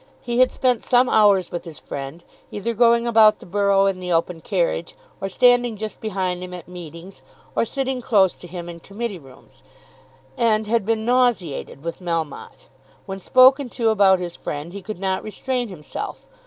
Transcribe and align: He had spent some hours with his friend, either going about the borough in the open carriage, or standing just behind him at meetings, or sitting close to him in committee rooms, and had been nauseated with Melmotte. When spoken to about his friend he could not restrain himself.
He 0.19 0.39
had 0.39 0.51
spent 0.51 0.83
some 0.83 1.07
hours 1.07 1.51
with 1.51 1.63
his 1.63 1.77
friend, 1.77 2.23
either 2.49 2.73
going 2.73 3.05
about 3.05 3.37
the 3.37 3.45
borough 3.45 3.85
in 3.85 3.99
the 3.99 4.11
open 4.11 4.41
carriage, 4.41 4.95
or 5.21 5.29
standing 5.29 5.77
just 5.77 6.01
behind 6.01 6.43
him 6.43 6.55
at 6.55 6.67
meetings, 6.67 7.21
or 7.55 7.65
sitting 7.65 8.01
close 8.01 8.35
to 8.37 8.47
him 8.47 8.67
in 8.67 8.79
committee 8.79 9.19
rooms, 9.19 9.61
and 10.39 10.65
had 10.65 10.87
been 10.87 11.05
nauseated 11.05 11.83
with 11.83 12.01
Melmotte. 12.01 12.65
When 13.05 13.19
spoken 13.19 13.69
to 13.69 13.89
about 13.89 14.17
his 14.17 14.35
friend 14.35 14.73
he 14.73 14.81
could 14.81 14.97
not 14.97 15.21
restrain 15.21 15.67
himself. 15.67 16.25